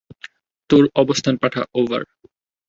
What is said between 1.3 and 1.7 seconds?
পাঠা,